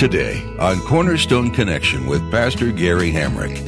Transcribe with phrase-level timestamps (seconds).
[0.00, 3.50] Today on Cornerstone Connection with Pastor Gary Hamrick.
[3.50, 3.58] Real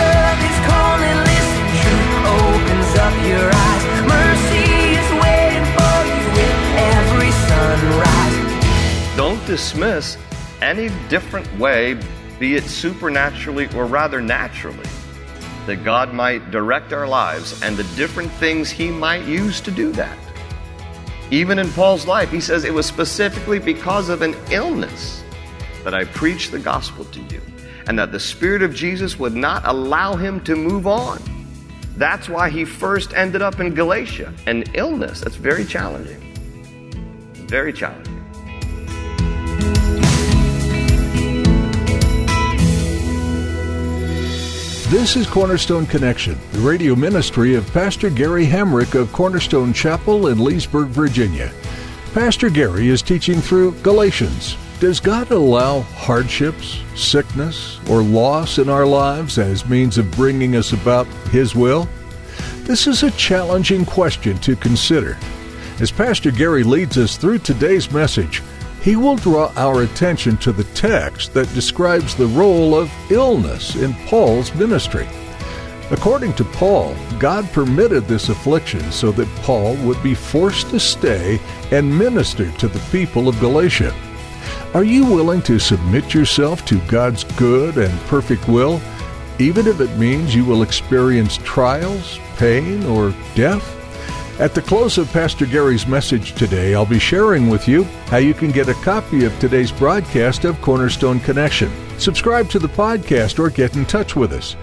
[0.00, 3.84] love is calling, listen, truth opens up your eyes.
[4.08, 6.56] Mercy is waiting for you with
[6.96, 8.48] every sunrise.
[9.18, 10.16] Don't dismiss
[10.62, 12.00] any different way,
[12.38, 14.88] be it supernaturally or rather naturally,
[15.66, 19.92] that God might direct our lives and the different things He might use to do
[19.92, 20.16] that.
[21.30, 25.24] Even in Paul's life, he says it was specifically because of an illness
[25.82, 27.40] that I preached the gospel to you,
[27.88, 31.20] and that the Spirit of Jesus would not allow him to move on.
[31.96, 35.20] That's why he first ended up in Galatia, an illness.
[35.20, 36.20] That's very challenging.
[37.48, 38.15] Very challenging.
[44.88, 50.38] This is Cornerstone Connection, the radio ministry of Pastor Gary Hamrick of Cornerstone Chapel in
[50.38, 51.52] Leesburg, Virginia.
[52.14, 54.56] Pastor Gary is teaching through Galatians.
[54.78, 60.72] Does God allow hardships, sickness, or loss in our lives as means of bringing us
[60.72, 61.88] about His will?
[62.58, 65.18] This is a challenging question to consider.
[65.80, 68.40] As Pastor Gary leads us through today's message,
[68.86, 73.92] he will draw our attention to the text that describes the role of illness in
[74.06, 75.08] Paul's ministry.
[75.90, 81.40] According to Paul, God permitted this affliction so that Paul would be forced to stay
[81.72, 83.92] and minister to the people of Galatia.
[84.72, 88.80] Are you willing to submit yourself to God's good and perfect will,
[89.40, 93.75] even if it means you will experience trials, pain, or death?
[94.38, 98.34] At the close of Pastor Gary's message today, I'll be sharing with you how you
[98.34, 101.72] can get a copy of today's broadcast of Cornerstone Connection.
[101.98, 104.54] Subscribe to the podcast or get in touch with us.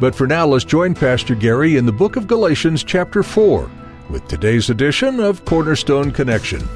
[0.00, 3.70] But for now, let's join Pastor Gary in the book of Galatians, chapter 4,
[4.08, 6.68] with today's edition of Cornerstone Connection.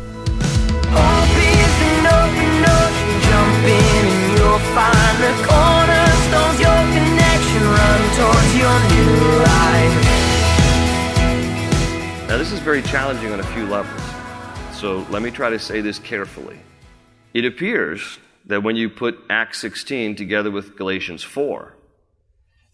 [12.74, 14.02] Very challenging on a few levels.
[14.76, 16.58] So let me try to say this carefully.
[17.32, 21.72] It appears that when you put Acts 16 together with Galatians 4,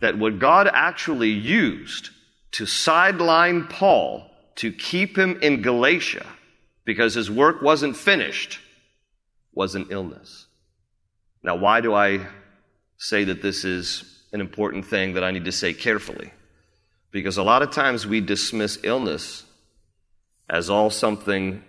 [0.01, 2.09] that what God actually used
[2.53, 6.25] to sideline Paul to keep him in Galatia
[6.87, 8.59] because his work wasn't finished
[9.53, 10.47] was an illness.
[11.43, 12.27] Now, why do I
[12.97, 16.33] say that this is an important thing that I need to say carefully?
[17.11, 19.45] Because a lot of times we dismiss illness
[20.51, 21.63] as all something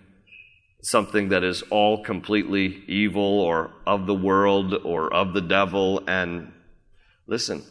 [0.83, 6.51] something that is all completely evil or of the world or of the devil and
[7.27, 7.63] listen,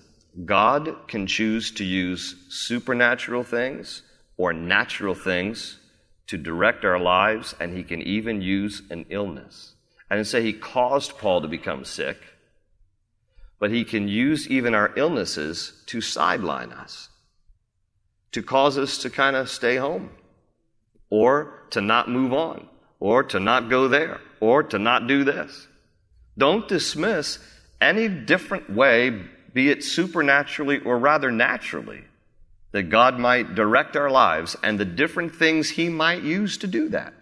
[0.45, 4.03] God can choose to use supernatural things
[4.37, 5.81] or natural things
[6.29, 9.75] to direct our lives and he can even use an illness.
[10.09, 12.19] and say he caused Paul to become sick,
[13.59, 17.09] but he can use even our illnesses to sideline us
[18.33, 20.11] to cause us to kind of stay home
[21.11, 25.67] or to not move on or to not go there or to not do this.
[26.39, 27.39] Don't dismiss
[27.81, 29.11] any different way,
[29.53, 32.05] be it supernaturally or rather naturally,
[32.73, 36.89] that God might direct our lives and the different things He might use to do
[36.91, 37.15] that.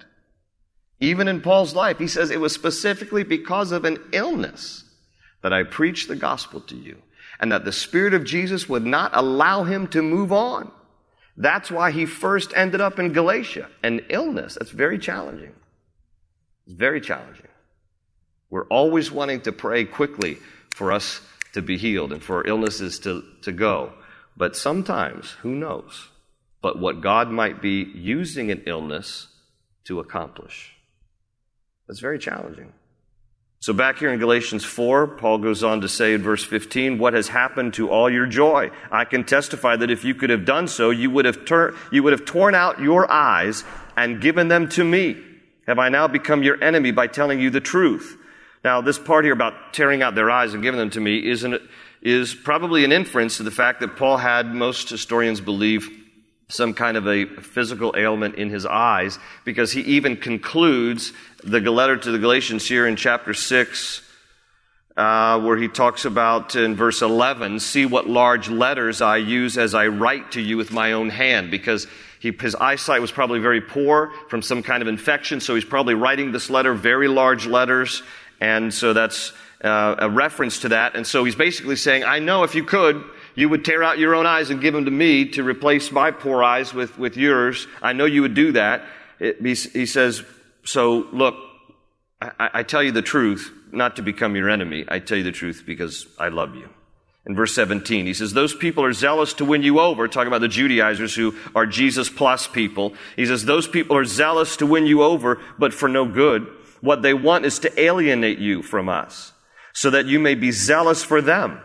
[1.01, 4.85] Even in Paul's life, he says it was specifically because of an illness
[5.43, 7.01] that I preached the gospel to you
[7.39, 10.73] and that the Spirit of Jesus would not allow him to move on.
[11.39, 14.57] That's why he first ended up in Galatia, an illness.
[14.59, 15.55] That's very challenging.
[16.67, 17.47] It's very challenging.
[18.51, 20.39] We're always wanting to pray quickly
[20.75, 21.21] for us
[21.53, 23.93] to be healed and for illnesses to, to go.
[24.37, 26.09] But sometimes, who knows?
[26.61, 29.29] But what God might be using an illness
[29.85, 30.75] to accomplish.
[31.87, 32.73] That's very challenging.
[33.61, 37.15] So back here in Galatians 4, Paul goes on to say in verse 15, what
[37.15, 38.71] has happened to all your joy?
[38.91, 42.05] I can testify that if you could have done so, you would have, tur- you
[42.05, 43.65] would have torn out your eyes
[43.97, 45.17] and given them to me.
[45.67, 48.17] Have I now become your enemy by telling you the truth?
[48.63, 51.61] Now, this part here about tearing out their eyes and giving them to me isn't,
[52.01, 55.98] is probably an inference to the fact that Paul had, most historians believe,
[56.51, 61.13] some kind of a physical ailment in his eyes because he even concludes
[61.45, 64.03] the letter to the Galatians here in chapter 6,
[64.97, 69.75] uh, where he talks about in verse 11 see what large letters I use as
[69.75, 71.87] I write to you with my own hand because
[72.19, 75.93] he, his eyesight was probably very poor from some kind of infection, so he's probably
[75.93, 78.03] writing this letter very large letters,
[78.41, 80.97] and so that's uh, a reference to that.
[80.97, 84.15] And so he's basically saying, I know if you could, you would tear out your
[84.15, 87.67] own eyes and give them to me to replace my poor eyes with, with yours.
[87.83, 88.85] I know you would do that.
[89.21, 90.23] It, he, he, says,
[90.65, 91.37] So look,
[92.21, 94.85] I, I tell you the truth, not to become your enemy.
[94.89, 96.69] I tell you the truth because I love you.
[97.27, 100.41] In verse 17, he says, Those people are zealous to win you over, talking about
[100.41, 102.95] the Judaizers who are Jesus plus people.
[103.17, 106.47] He says, Those people are zealous to win you over, but for no good.
[106.81, 109.33] What they want is to alienate you from us,
[109.75, 111.61] so that you may be zealous for them.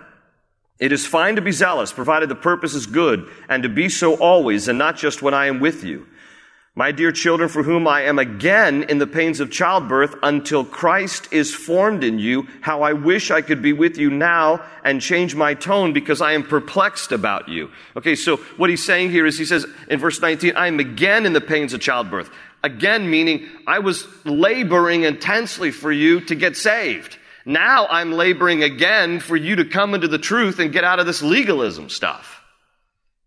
[0.80, 4.16] It is fine to be zealous, provided the purpose is good, and to be so
[4.16, 6.08] always, and not just when I am with you.
[6.76, 11.32] My dear children, for whom I am again in the pains of childbirth until Christ
[11.32, 15.36] is formed in you, how I wish I could be with you now and change
[15.36, 17.70] my tone because I am perplexed about you.
[17.96, 21.28] Okay, so what he's saying here is he says in verse 19, I am again
[21.28, 22.32] in the pains of childbirth.
[22.64, 27.20] Again, meaning I was laboring intensely for you to get saved.
[27.46, 31.06] Now I'm laboring again for you to come into the truth and get out of
[31.06, 32.42] this legalism stuff.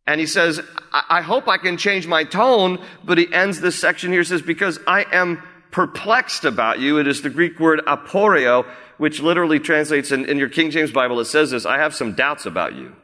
[0.06, 0.60] And he says,
[0.92, 4.78] I, hope I can change my tone, but he ends this section here, says, because
[4.86, 5.42] I am
[5.72, 6.98] perplexed about you.
[6.98, 8.64] It is the Greek word aporeo,
[8.98, 11.18] which literally translates in, in your King James Bible.
[11.18, 12.94] It says this, I have some doubts about you.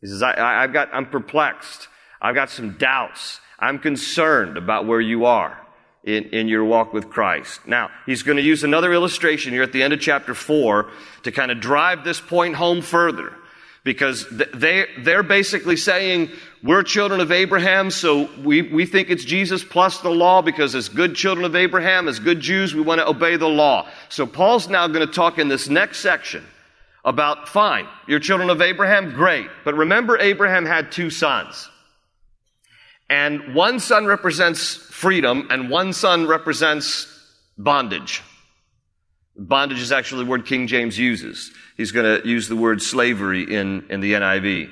[0.00, 1.86] He says, I, I, I've got, I'm perplexed.
[2.20, 3.40] I've got some doubts.
[3.60, 5.61] I'm concerned about where you are
[6.04, 7.66] in, in your walk with Christ.
[7.66, 10.90] Now, he's going to use another illustration here at the end of chapter 4
[11.24, 13.32] to kind of drive this point home further.
[13.84, 16.30] Because they, they're basically saying,
[16.62, 20.88] we're children of Abraham, so we, we think it's Jesus plus the law because as
[20.88, 23.88] good children of Abraham, as good Jews, we want to obey the law.
[24.08, 26.46] So Paul's now going to talk in this next section
[27.04, 29.48] about, fine, you're children of Abraham, great.
[29.64, 31.68] But remember, Abraham had two sons.
[33.12, 37.06] And one son represents freedom, and one son represents
[37.58, 38.22] bondage.
[39.36, 41.52] Bondage is actually the word King James uses.
[41.76, 44.70] He's going to use the word slavery in, in the NIV.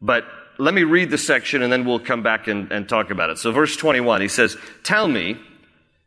[0.00, 0.24] But
[0.56, 3.36] let me read the section and then we'll come back and, and talk about it.
[3.36, 5.38] So, verse 21, he says, Tell me,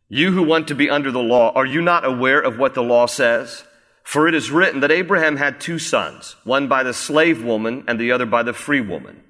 [0.10, 2.82] you who want to be under the law, are you not aware of what the
[2.82, 3.64] law says?
[4.02, 8.00] For it is written that Abraham had two sons, one by the slave woman and
[8.00, 9.22] the other by the free woman.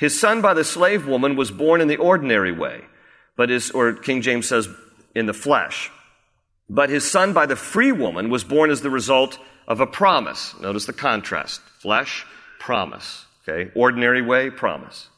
[0.00, 2.80] His son by the slave woman was born in the ordinary way,
[3.36, 4.66] but is, or King James says,
[5.14, 5.90] in the flesh.
[6.70, 9.38] But his son by the free woman was born as the result
[9.68, 10.58] of a promise.
[10.58, 11.60] Notice the contrast.
[11.82, 12.24] Flesh,
[12.58, 13.26] promise.
[13.46, 13.70] Okay?
[13.74, 15.10] Ordinary way, promise.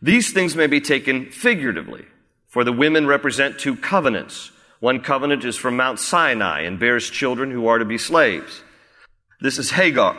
[0.00, 2.04] These things may be taken figuratively,
[2.46, 4.52] for the women represent two covenants.
[4.78, 8.62] One covenant is from Mount Sinai and bears children who are to be slaves.
[9.40, 10.16] This is Hagar.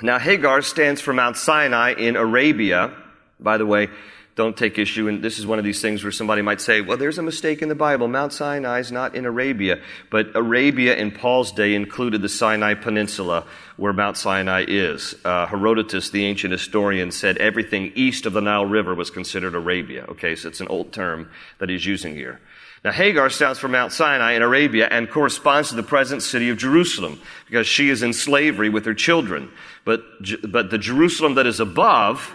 [0.00, 2.92] Now, Hagar stands for Mount Sinai in Arabia.
[3.40, 3.88] By the way,
[4.36, 6.96] don't take issue, and this is one of these things where somebody might say, well,
[6.96, 8.06] there's a mistake in the Bible.
[8.06, 9.80] Mount Sinai is not in Arabia.
[10.10, 13.44] But Arabia in Paul's day included the Sinai Peninsula,
[13.76, 15.16] where Mount Sinai is.
[15.24, 20.04] Uh, Herodotus, the ancient historian, said everything east of the Nile River was considered Arabia.
[20.10, 21.28] Okay, so it's an old term
[21.58, 22.40] that he's using here.
[22.84, 26.58] Now, Hagar stands for Mount Sinai in Arabia and corresponds to the present city of
[26.58, 29.50] Jerusalem because she is in slavery with her children.
[29.84, 30.02] But,
[30.48, 32.32] but the Jerusalem that is above,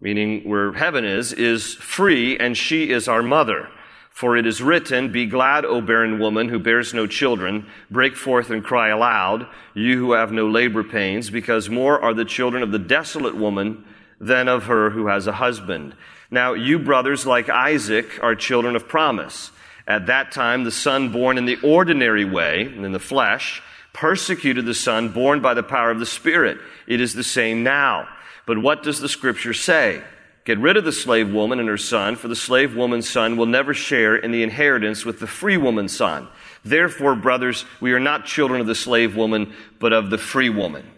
[0.00, 3.68] meaning where heaven is, is free and she is our mother.
[4.10, 7.66] For it is written, Be glad, O barren woman who bears no children.
[7.90, 12.26] Break forth and cry aloud, you who have no labor pains, because more are the
[12.26, 13.82] children of the desolate woman
[14.20, 15.94] than of her who has a husband.
[16.30, 19.52] Now, you brothers, like Isaac, are children of promise.
[19.90, 23.60] At that time, the son born in the ordinary way, in the flesh,
[23.92, 26.58] persecuted the son born by the power of the Spirit.
[26.86, 28.08] It is the same now.
[28.46, 30.00] But what does the scripture say?
[30.44, 33.46] Get rid of the slave woman and her son, for the slave woman's son will
[33.46, 36.28] never share in the inheritance with the free woman's son.
[36.64, 40.88] Therefore, brothers, we are not children of the slave woman, but of the free woman.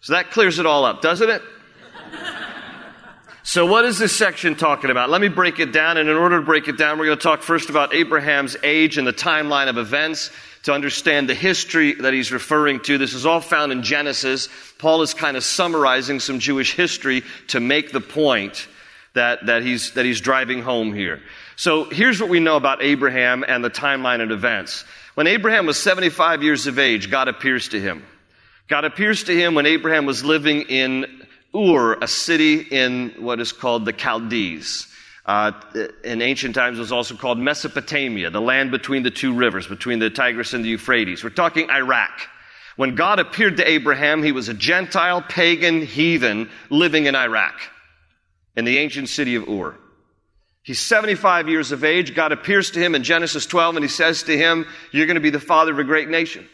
[0.00, 1.42] So that clears it all up, doesn't it?
[3.46, 5.10] So, what is this section talking about?
[5.10, 5.98] Let me break it down.
[5.98, 8.96] And in order to break it down, we're going to talk first about Abraham's age
[8.96, 10.30] and the timeline of events
[10.62, 12.96] to understand the history that he's referring to.
[12.96, 14.48] This is all found in Genesis.
[14.78, 18.66] Paul is kind of summarizing some Jewish history to make the point
[19.12, 21.20] that, that, he's, that he's driving home here.
[21.56, 24.86] So, here's what we know about Abraham and the timeline of events.
[25.16, 28.06] When Abraham was 75 years of age, God appears to him.
[28.68, 31.24] God appears to him when Abraham was living in
[31.54, 34.88] Ur, a city in what is called the Chaldees.
[35.26, 35.52] Uh,
[36.02, 39.98] in ancient times, it was also called Mesopotamia, the land between the two rivers, between
[39.98, 41.24] the Tigris and the Euphrates.
[41.24, 42.10] We're talking Iraq.
[42.76, 47.54] When God appeared to Abraham, he was a Gentile, pagan, heathen living in Iraq,
[48.56, 49.78] in the ancient city of Ur.
[50.62, 52.14] He's 75 years of age.
[52.14, 55.20] God appears to him in Genesis 12 and he says to him, You're going to
[55.20, 56.48] be the father of a great nation.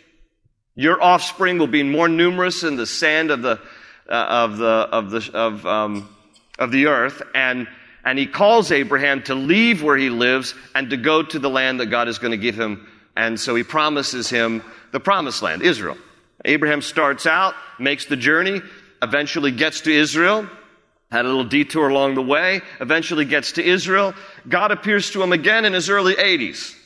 [0.75, 3.61] Your offspring will be more numerous than the sand of the,
[4.11, 6.09] uh, of the, of the, of, um,
[6.59, 7.23] of the earth.
[7.35, 7.69] And,
[8.05, 11.81] and he calls Abraham to leave where he lives and to go to the land
[11.81, 12.87] that God is going to give him.
[13.17, 14.63] And so he promises him
[14.93, 15.97] the promised land, Israel.
[16.45, 18.63] Abraham starts out, makes the journey,
[19.03, 20.49] eventually gets to Israel,
[21.11, 24.15] had a little detour along the way, eventually gets to Israel.
[24.49, 26.77] God appears to him again in his early 80s.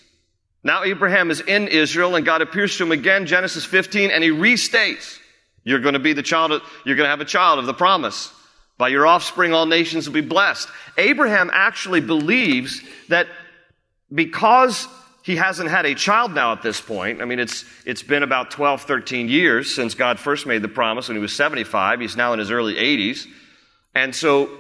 [0.62, 4.30] Now Abraham is in Israel and God appears to him again, Genesis 15, and he
[4.30, 5.18] restates,
[5.64, 7.74] you're going to be the child of, you're going to have a child of the
[7.74, 8.32] promise.
[8.76, 10.68] By your offspring, all nations will be blessed.
[10.98, 13.28] Abraham actually believes that
[14.12, 14.86] because
[15.22, 17.22] he hasn't had a child now at this point.
[17.22, 21.08] I mean, it's, it's been about 12, 13 years since God first made the promise
[21.08, 22.00] when he was 75.
[22.00, 23.26] He's now in his early 80s.
[23.94, 24.50] And so,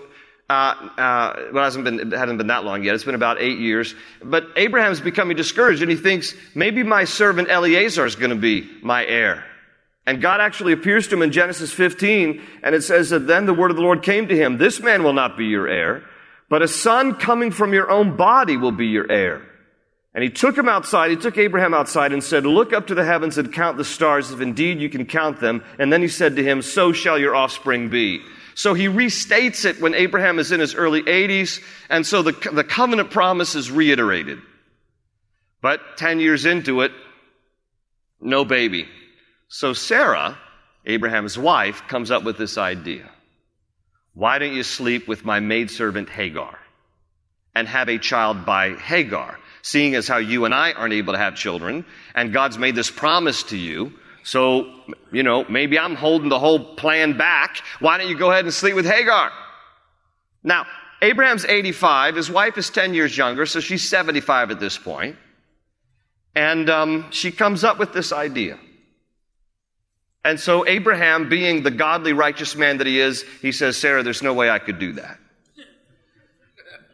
[0.48, 2.94] uh, uh, well, it hasn't been, it hasn't been that long yet.
[2.94, 3.94] It's been about eight years.
[4.22, 8.70] But Abraham's becoming discouraged and he thinks, maybe my servant Eleazar is going to be
[8.80, 9.44] my heir.
[10.06, 13.54] And God actually appears to him in Genesis 15, and it says that then the
[13.54, 16.04] word of the Lord came to him, this man will not be your heir,
[16.50, 19.42] but a son coming from your own body will be your heir.
[20.14, 23.04] And he took him outside, he took Abraham outside and said, look up to the
[23.04, 25.64] heavens and count the stars if indeed you can count them.
[25.78, 28.20] And then he said to him, so shall your offspring be.
[28.54, 32.62] So he restates it when Abraham is in his early 80s, and so the, the
[32.62, 34.38] covenant promise is reiterated.
[35.60, 36.92] But 10 years into it,
[38.20, 38.86] no baby.
[39.56, 40.36] So Sarah,
[40.84, 43.08] Abraham's wife, comes up with this idea.
[44.12, 46.58] Why don't you sleep with my maidservant Hagar
[47.54, 49.38] and have a child by Hagar?
[49.62, 51.84] Seeing as how you and I aren't able to have children,
[52.16, 53.92] and God's made this promise to you,
[54.24, 54.74] so,
[55.12, 57.62] you know, maybe I'm holding the whole plan back.
[57.78, 59.30] Why don't you go ahead and sleep with Hagar?
[60.42, 60.66] Now,
[61.00, 62.16] Abraham's 85.
[62.16, 65.14] His wife is 10 years younger, so she's 75 at this point.
[66.34, 68.58] And um, she comes up with this idea.
[70.24, 74.22] And so Abraham, being the godly, righteous man that he is, he says, Sarah, there's
[74.22, 75.18] no way I could do that.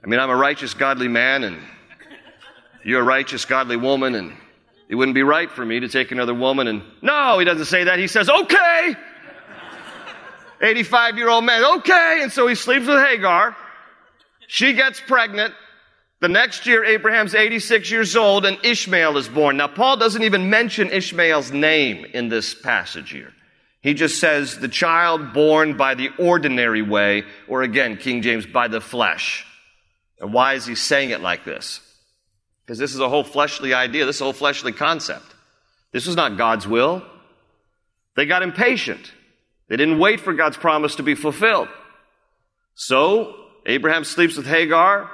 [0.03, 1.59] I mean, I'm a righteous, godly man, and
[2.85, 4.33] you're a righteous, godly woman, and
[4.89, 7.85] it wouldn't be right for me to take another woman and, no, he doesn't say
[7.85, 7.99] that.
[7.99, 8.97] He says, okay.
[10.61, 12.21] 85 year old man, okay.
[12.23, 13.57] And so he sleeps with Hagar.
[14.49, 15.55] She gets pregnant.
[16.21, 19.57] The next year, Abraham's 86 years old and Ishmael is born.
[19.57, 23.33] Now, Paul doesn't even mention Ishmael's name in this passage here.
[23.81, 28.69] He just says the child born by the ordinary way, or again, King James, by
[28.69, 29.47] the flesh.
[30.21, 31.81] And why is he saying it like this?
[32.67, 35.25] Because this is a whole fleshly idea, this is a whole fleshly concept.
[35.93, 37.03] This was not God's will.
[38.15, 39.11] They got impatient.
[39.69, 41.69] They didn't wait for God's promise to be fulfilled.
[42.75, 43.35] So,
[43.65, 45.11] Abraham sleeps with Hagar,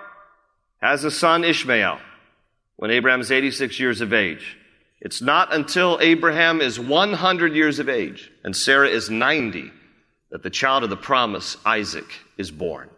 [0.81, 1.99] has a son Ishmael,
[2.77, 4.57] when Abraham is 86 years of age.
[5.01, 9.71] It's not until Abraham is 100 years of age and Sarah is 90
[10.31, 12.07] that the child of the promise, Isaac,
[12.37, 12.91] is born.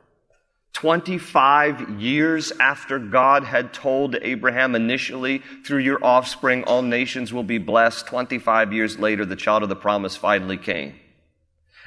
[0.75, 7.59] 25 years after God had told Abraham initially, through your offspring, all nations will be
[7.59, 10.95] blessed, 25 years later, the child of the promise finally came.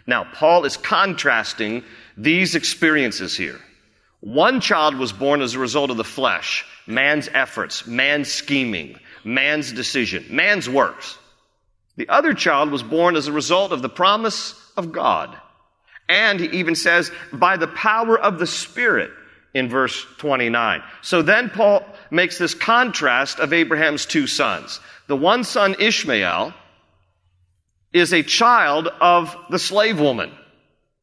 [0.06, 1.86] Now, Paul is contrasting
[2.18, 3.62] these experiences here.
[4.22, 9.74] One child was born as a result of the flesh, man's efforts, man's scheming, man's
[9.74, 11.18] decision, man's works.
[11.98, 15.36] The other child was born as a result of the promise of God.
[16.08, 19.12] And he even says, by the power of the Spirit
[19.54, 20.84] in verse 29.
[21.02, 24.80] So then Paul makes this contrast of Abraham's two sons.
[25.08, 26.54] The one son, Ishmael,
[27.92, 30.32] is a child of the slave woman.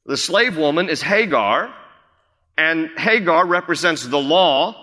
[0.06, 1.75] The slave woman is Hagar,
[2.58, 4.74] and Hagar represents the law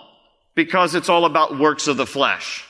[0.55, 2.65] because it's all about works of the flesh.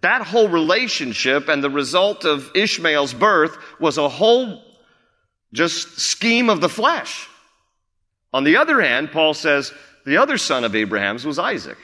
[0.00, 4.62] That whole relationship and the result of Ishmael's birth was a whole
[5.52, 7.28] just scheme of the flesh.
[8.32, 9.72] On the other hand, Paul says
[10.06, 11.78] the other son of Abraham's was Isaac.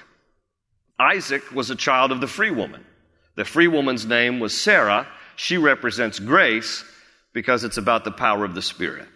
[0.99, 2.85] Isaac was a child of the free woman.
[3.35, 5.09] The free woman's name was Sarah.
[5.35, 6.85] She represents grace
[7.33, 9.09] because it's about the power of the Spirit.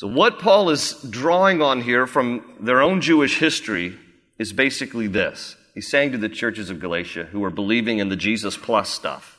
[0.00, 3.98] So, what Paul is drawing on here from their own Jewish history
[4.38, 5.56] is basically this.
[5.74, 9.38] He's saying to the churches of Galatia who are believing in the Jesus plus stuff,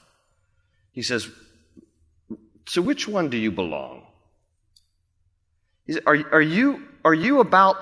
[0.91, 1.27] he says,
[2.67, 4.03] to which one do you belong?
[6.05, 7.77] Are, are, you, are you about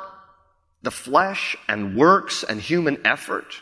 [0.81, 3.61] the flesh and works and human effort?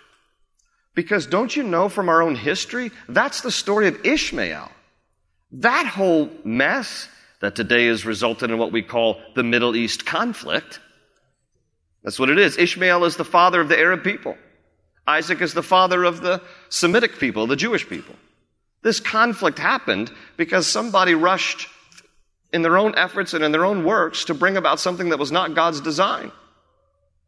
[0.93, 4.71] Because don't you know from our own history, that's the story of Ishmael.
[5.53, 7.09] That whole mess
[7.41, 10.79] that today has resulted in what we call the Middle East conflict.
[12.03, 12.57] That's what it is.
[12.57, 14.37] Ishmael is the father of the Arab people.
[15.05, 18.15] Isaac is the father of the Semitic people, the Jewish people.
[18.81, 21.67] This conflict happened because somebody rushed
[22.53, 25.31] in their own efforts and in their own works to bring about something that was
[25.31, 26.31] not God's design.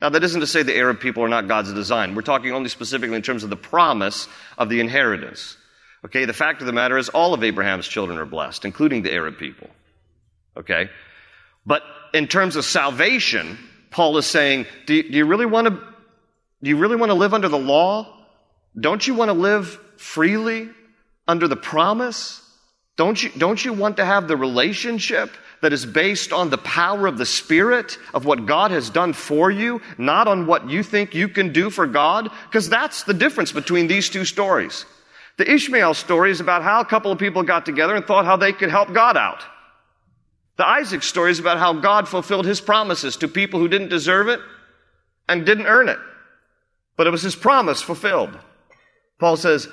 [0.01, 2.15] Now, that isn't to say the Arab people are not God's design.
[2.15, 5.57] We're talking only specifically in terms of the promise of the inheritance.
[6.05, 9.13] Okay, the fact of the matter is all of Abraham's children are blessed, including the
[9.13, 9.69] Arab people.
[10.57, 10.89] Okay?
[11.65, 13.57] But in terms of salvation,
[13.91, 17.15] Paul is saying, do you, do you really want to, do you really want to
[17.15, 18.17] live under the law?
[18.79, 20.69] Don't you want to live freely
[21.27, 22.41] under the promise?
[22.97, 27.07] Don't you, don't you want to have the relationship that is based on the power
[27.07, 31.13] of the Spirit, of what God has done for you, not on what you think
[31.13, 32.29] you can do for God?
[32.49, 34.85] Because that's the difference between these two stories.
[35.37, 38.37] The Ishmael story is about how a couple of people got together and thought how
[38.37, 39.43] they could help God out.
[40.59, 44.27] The Isaac story is about how God fulfilled his promises to people who didn't deserve
[44.27, 44.41] it
[45.29, 45.99] and didn't earn it.
[46.97, 48.37] But it was his promise fulfilled.
[49.19, 49.69] Paul says,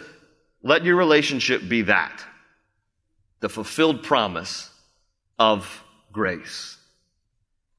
[0.62, 2.24] let your relationship be that.
[3.40, 4.70] The fulfilled promise
[5.40, 6.78] of grace,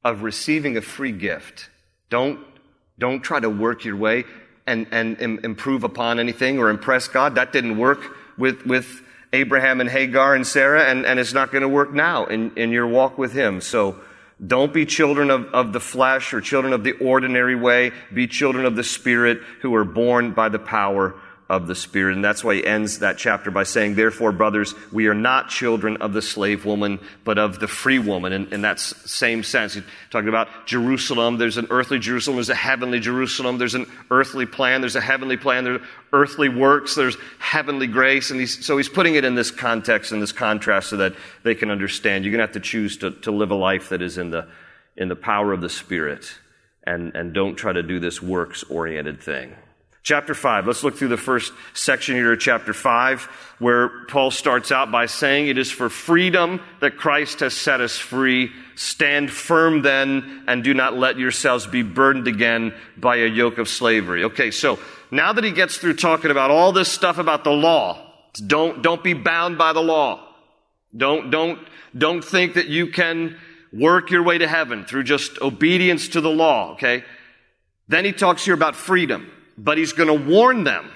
[0.04, 1.70] of receiving a free gift.
[2.10, 2.38] Don't,
[2.98, 4.24] don't try to work your way
[4.66, 7.36] and, and improve upon anything or impress God.
[7.36, 8.02] That didn't work
[8.36, 12.26] with, with Abraham and Hagar and Sarah, and, and it's not going to work now
[12.26, 13.60] in, in your walk with Him.
[13.60, 14.00] So
[14.44, 17.92] don't be children of, of the flesh or children of the ordinary way.
[18.12, 21.14] Be children of the Spirit who are born by the power
[21.48, 22.14] of the Spirit.
[22.14, 25.96] And that's why he ends that chapter by saying, Therefore, brothers, we are not children
[25.98, 28.34] of the slave woman, but of the free woman.
[28.34, 31.38] In, in that same sense, he's talking about Jerusalem.
[31.38, 32.36] There's an earthly Jerusalem.
[32.36, 33.56] There's a heavenly Jerusalem.
[33.56, 34.82] There's an earthly plan.
[34.82, 35.64] There's a heavenly plan.
[35.64, 35.80] There's
[36.12, 36.94] earthly works.
[36.94, 38.30] There's heavenly grace.
[38.30, 41.54] And he's, so he's putting it in this context, in this contrast, so that they
[41.54, 42.24] can understand.
[42.24, 44.48] You're going to have to choose to, to live a life that is in the,
[44.98, 46.30] in the power of the Spirit.
[46.84, 49.54] And, and don't try to do this works oriented thing.
[50.02, 50.66] Chapter 5.
[50.66, 53.22] Let's look through the first section here of chapter 5,
[53.58, 57.96] where Paul starts out by saying, It is for freedom that Christ has set us
[57.96, 58.52] free.
[58.76, 63.68] Stand firm then, and do not let yourselves be burdened again by a yoke of
[63.68, 64.24] slavery.
[64.24, 64.78] Okay, so
[65.10, 68.04] now that he gets through talking about all this stuff about the law,
[68.46, 70.24] don't, don't be bound by the law.
[70.96, 71.58] Don't, don't,
[71.96, 73.36] don't think that you can
[73.72, 77.04] work your way to heaven through just obedience to the law, okay?
[77.88, 80.90] Then he talks here about freedom but he's going to warn them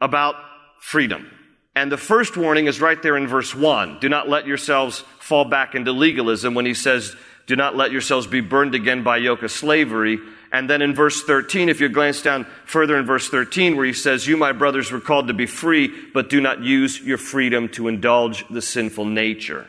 [0.00, 0.36] about
[0.80, 1.30] freedom.
[1.76, 3.98] And the first warning is right there in verse 1.
[4.00, 7.14] Do not let yourselves fall back into legalism when he says,
[7.50, 10.20] do not let yourselves be burned again by yoke of slavery.
[10.52, 13.92] And then in verse 13, if you glance down further in verse 13, where he
[13.92, 17.68] says, You, my brothers, were called to be free, but do not use your freedom
[17.70, 19.66] to indulge the sinful nature.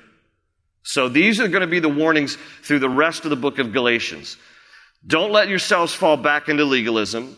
[0.84, 3.74] So these are going to be the warnings through the rest of the book of
[3.74, 4.38] Galatians.
[5.08, 7.36] Don't let yourselves fall back into legalism.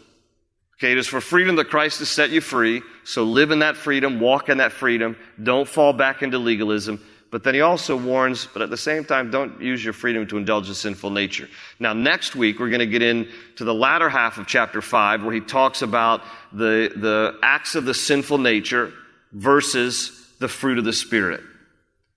[0.83, 2.81] Okay, it is for freedom that Christ has set you free.
[3.05, 5.15] So live in that freedom, walk in that freedom.
[5.41, 7.01] Don't fall back into legalism.
[7.31, 10.37] But then he also warns, but at the same time, don't use your freedom to
[10.37, 11.47] indulge a sinful nature.
[11.79, 15.33] Now, next week, we're going to get into the latter half of chapter 5, where
[15.33, 18.91] he talks about the, the acts of the sinful nature
[19.31, 21.39] versus the fruit of the Spirit.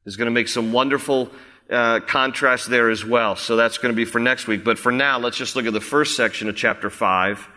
[0.04, 1.30] He's going to make some wonderful
[1.70, 3.36] uh, contrast there as well.
[3.36, 4.64] So that's going to be for next week.
[4.64, 7.50] But for now, let's just look at the first section of chapter 5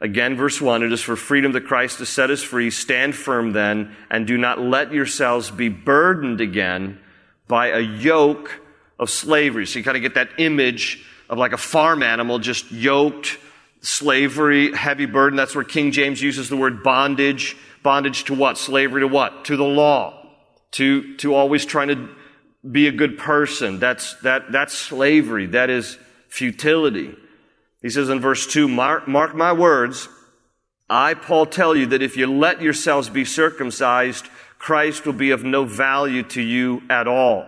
[0.00, 2.70] Again, verse 1, it is for freedom that Christ has set us free.
[2.70, 6.98] Stand firm then, and do not let yourselves be burdened again
[7.46, 8.60] by a yoke
[8.98, 9.66] of slavery.
[9.66, 13.38] So you kind of get that image of like a farm animal just yoked,
[13.82, 15.36] slavery, heavy burden.
[15.36, 17.56] That's where King James uses the word bondage.
[17.82, 18.56] Bondage to what?
[18.56, 19.44] Slavery to what?
[19.46, 20.16] To the law.
[20.72, 22.08] To, to always trying to
[22.68, 23.78] be a good person.
[23.78, 25.46] That's, that, that's slavery.
[25.46, 27.16] That is futility.
[27.82, 30.08] He says in verse 2, mark, mark, my words,
[30.88, 34.26] I, Paul, tell you that if you let yourselves be circumcised,
[34.58, 37.46] Christ will be of no value to you at all.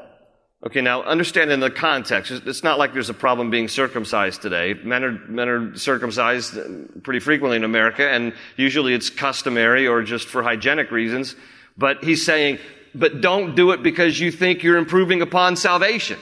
[0.65, 4.75] Okay, now understand in the context, it's not like there's a problem being circumcised today.
[4.75, 6.57] Men are, men are circumcised
[7.03, 11.35] pretty frequently in America, and usually it's customary or just for hygienic reasons.
[11.77, 12.59] But he's saying,
[12.95, 16.19] but don't do it because you think you're improving upon salvation.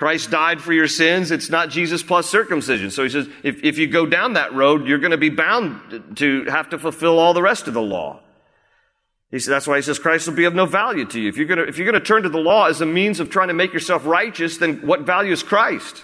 [0.00, 1.30] Christ died for your sins.
[1.30, 2.90] It's not Jesus plus circumcision.
[2.90, 6.16] So he says, if, if you go down that road, you're going to be bound
[6.16, 8.20] to have to fulfill all the rest of the law.
[9.30, 11.28] He said, that's why he says Christ will be of no value to you.
[11.28, 13.20] If you're going to, if you're going to turn to the law as a means
[13.20, 16.02] of trying to make yourself righteous, then what value is Christ?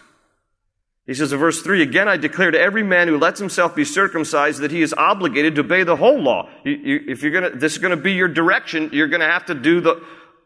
[1.06, 3.86] He says in verse 3, again, I declare to every man who lets himself be
[3.86, 6.50] circumcised that he is obligated to obey the whole law.
[6.66, 9.46] If you're going to, this is going to be your direction, you're going to have
[9.46, 10.04] to do the,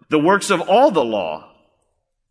[0.09, 1.50] the works of all the law.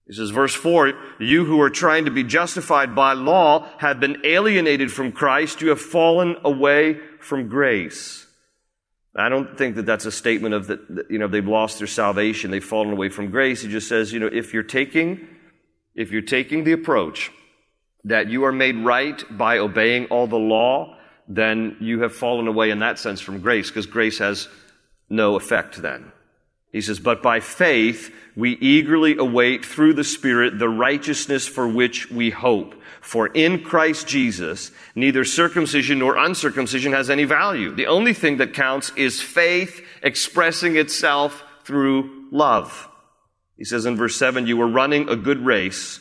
[0.09, 4.25] He says, verse 4, you who are trying to be justified by law have been
[4.25, 5.61] alienated from Christ.
[5.61, 8.25] You have fallen away from grace.
[9.15, 10.79] I don't think that that's a statement of that,
[11.11, 13.61] you know, they've lost their salvation, they've fallen away from grace.
[13.61, 15.27] He just says, you know, if you're taking,
[15.93, 17.31] if you're taking the approach
[18.05, 22.71] that you are made right by obeying all the law, then you have fallen away
[22.71, 24.47] in that sense from grace, because grace has
[25.07, 26.11] no effect then.
[26.71, 32.09] He says, but by faith we eagerly await through the Spirit the righteousness for which
[32.11, 32.75] we hope.
[33.01, 37.73] For in Christ Jesus, neither circumcision nor uncircumcision has any value.
[37.73, 42.87] The only thing that counts is faith expressing itself through love.
[43.57, 45.99] He says in verse 7, you were running a good race.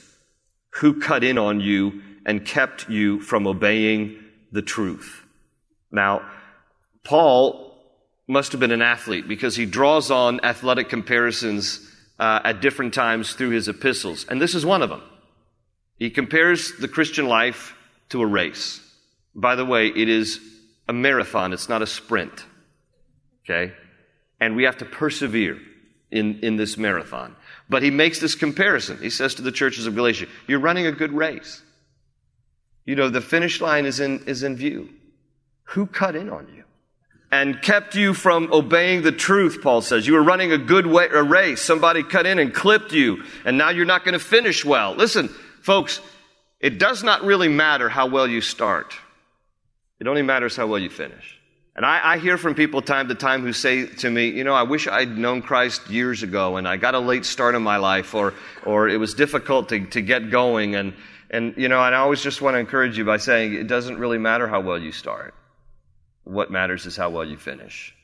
[0.75, 5.25] Who cut in on you and kept you from obeying the truth?
[5.91, 6.29] Now,
[7.05, 7.68] Paul
[8.29, 11.81] must have been an athlete because he draws on athletic comparisons
[12.19, 14.27] uh, at different times through his epistles.
[14.29, 15.03] And this is one of them.
[15.97, 17.75] He compares the Christian life
[18.11, 18.81] to a race.
[19.35, 20.41] By the way, it is
[20.87, 22.45] a marathon, it's not a sprint.
[23.45, 23.73] Okay?
[24.41, 25.59] And we have to persevere
[26.11, 27.35] in, in this marathon.
[27.69, 28.99] But he makes this comparison.
[28.99, 31.63] He says to the churches of Galatia, You're running a good race.
[32.85, 34.91] You know, the finish line is in, is in view.
[35.65, 36.65] Who cut in on you?
[37.31, 40.07] And kept you from obeying the truth, Paul says.
[40.07, 41.61] You were running a good way, a race.
[41.61, 44.95] Somebody cut in and clipped you, and now you're not going to finish well.
[44.95, 45.29] Listen,
[45.69, 46.01] Folks,
[46.61, 48.95] it does not really matter how well you start.
[50.01, 51.39] It only matters how well you finish.
[51.77, 54.55] And I, I, hear from people time to time who say to me, you know,
[54.55, 57.77] I wish I'd known Christ years ago and I got a late start in my
[57.77, 58.33] life or,
[58.65, 60.75] or it was difficult to, to get going.
[60.75, 60.95] And,
[61.29, 63.99] and, you know, and I always just want to encourage you by saying it doesn't
[63.99, 65.35] really matter how well you start.
[66.29, 67.95] What matters is how well you finish.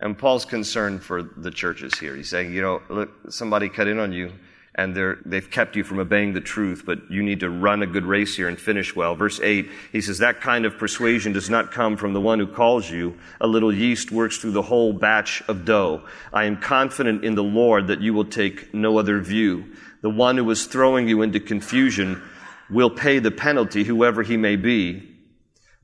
[0.00, 2.16] And Paul's concerned for the churches here.
[2.16, 4.32] He's saying, you know, look, somebody cut in on you
[4.74, 8.06] and they've kept you from obeying the truth, but you need to run a good
[8.06, 9.14] race here and finish well.
[9.14, 12.46] Verse 8, he says, That kind of persuasion does not come from the one who
[12.46, 13.18] calls you.
[13.42, 16.02] A little yeast works through the whole batch of dough.
[16.32, 19.66] I am confident in the Lord that you will take no other view.
[20.00, 22.22] The one who is throwing you into confusion
[22.70, 25.13] will pay the penalty, whoever he may be.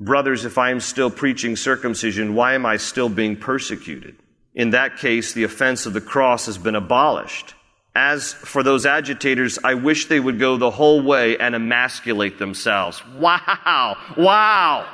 [0.00, 4.16] Brothers, if I am still preaching circumcision, why am I still being persecuted?
[4.54, 7.54] In that case, the offense of the cross has been abolished.
[7.94, 13.02] As for those agitators, I wish they would go the whole way and emasculate themselves.
[13.16, 13.96] Wow!
[14.16, 14.88] Wow!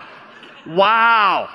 [0.66, 1.51] Wow!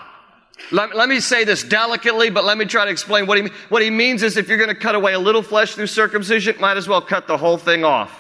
[0.72, 3.56] Let, let, me say this delicately, but let me try to explain what he means.
[3.70, 6.56] What he means is if you're going to cut away a little flesh through circumcision,
[6.60, 8.18] might as well cut the whole thing off.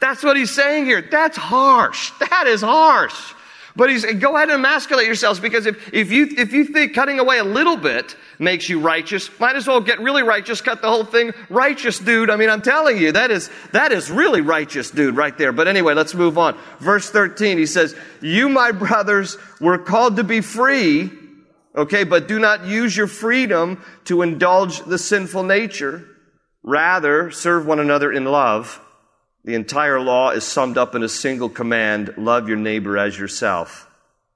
[0.00, 1.06] That's what he's saying here.
[1.08, 2.10] That's harsh.
[2.30, 3.34] That is harsh.
[3.76, 7.20] But he's, go ahead and emasculate yourselves because if, if you, if you think cutting
[7.20, 10.88] away a little bit makes you righteous, might as well get really righteous, cut the
[10.88, 12.30] whole thing righteous, dude.
[12.30, 15.52] I mean, I'm telling you, that is, that is really righteous, dude, right there.
[15.52, 16.58] But anyway, let's move on.
[16.80, 21.10] Verse 13, he says, you, my brothers, were called to be free,
[21.76, 26.06] okay, but do not use your freedom to indulge the sinful nature.
[26.62, 28.80] Rather, serve one another in love.
[29.44, 33.88] The entire law is summed up in a single command love your neighbor as yourself.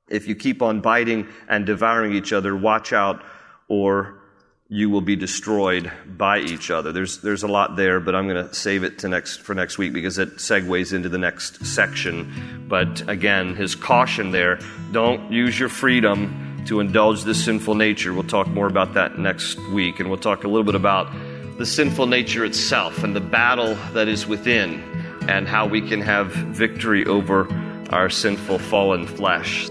[0.08, 3.22] If you keep on biting and devouring each other, watch out
[3.68, 4.20] or
[4.68, 6.90] you will be destroyed by each other.
[6.90, 9.76] There's, there's a lot there, but I'm going to save it to next, for next
[9.76, 12.66] week because it segues into the next section.
[12.66, 14.58] But again, his caution there
[14.90, 18.14] don't use your freedom to indulge this sinful nature.
[18.14, 21.12] We'll talk more about that next week, and we'll talk a little bit about
[21.58, 24.82] the sinful nature itself and the battle that is within,
[25.28, 27.48] and how we can have victory over
[27.90, 29.68] our sinful fallen flesh.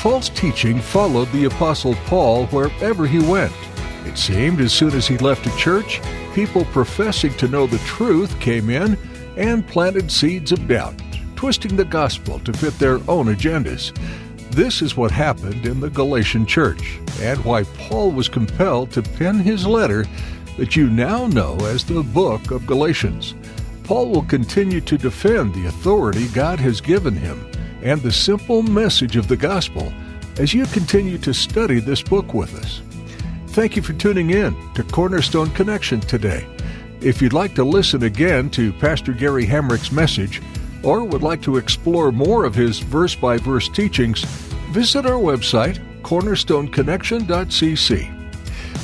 [0.00, 3.52] False teaching followed the Apostle Paul wherever he went.
[4.04, 6.02] It seemed as soon as he left a church,
[6.34, 8.98] people professing to know the truth came in
[9.36, 11.00] and planted seeds of doubt,
[11.36, 13.96] twisting the gospel to fit their own agendas.
[14.50, 19.38] This is what happened in the Galatian church, and why Paul was compelled to pen
[19.38, 20.06] his letter
[20.56, 23.34] that you now know as the book of Galatians.
[23.82, 27.50] Paul will continue to defend the authority God has given him
[27.82, 29.92] and the simple message of the gospel
[30.38, 32.80] as you continue to study this book with us.
[33.48, 36.46] Thank you for tuning in to Cornerstone Connection today.
[37.00, 40.40] If you'd like to listen again to Pastor Gary Hamrick's message,
[40.84, 44.24] or would like to explore more of his verse by verse teachings,
[44.70, 48.10] visit our website, cornerstoneconnection.cc.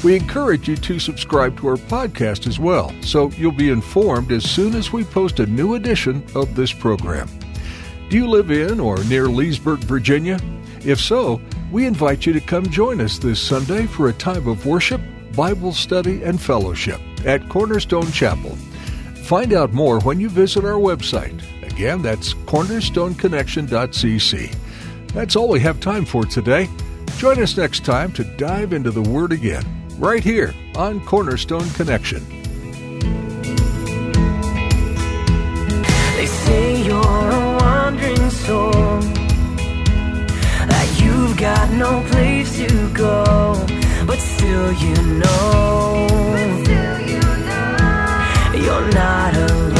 [0.02, 4.48] We encourage you to subscribe to our podcast as well, so you'll be informed as
[4.48, 7.28] soon as we post a new edition of this program.
[8.08, 10.40] Do you live in or near Leesburg, Virginia?
[10.84, 14.64] If so, we invite you to come join us this Sunday for a time of
[14.64, 15.02] worship,
[15.36, 18.56] Bible study, and fellowship at Cornerstone Chapel.
[19.24, 21.40] Find out more when you visit our website.
[21.70, 24.54] Again, that's cornerstoneconnection.cc.
[25.14, 26.68] That's all we have time for today.
[27.16, 29.64] Join us next time to dive into the Word again,
[29.98, 32.24] right here on Cornerstone Connection.
[36.16, 38.72] They say you're a wandering soul,
[40.66, 43.54] that you've got no place to go,
[44.06, 46.06] but still you know,
[48.54, 49.80] you're not alone.